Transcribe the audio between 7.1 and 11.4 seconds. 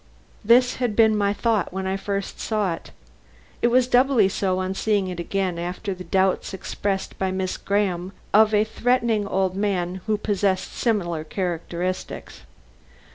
by Miss Graham of a threatening old man who possessed similar